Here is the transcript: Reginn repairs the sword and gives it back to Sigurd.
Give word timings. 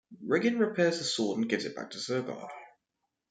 Reginn 0.25 0.57
repairs 0.57 0.97
the 0.97 1.03
sword 1.03 1.37
and 1.37 1.47
gives 1.47 1.65
it 1.65 1.75
back 1.75 1.91
to 1.91 1.99
Sigurd. 1.99 2.47